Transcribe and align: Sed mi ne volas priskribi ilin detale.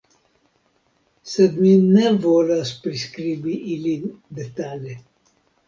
Sed 1.33 1.59
mi 1.65 1.73
ne 1.83 2.07
volas 2.25 2.73
priskribi 2.87 3.55
ilin 3.77 4.11
detale. 4.43 5.01